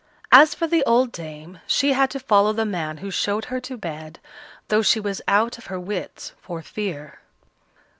[0.31, 3.77] As for the old dame, she had to follow the man who showed her to
[3.77, 4.17] bed,
[4.69, 7.19] though she was out of her wits for fear.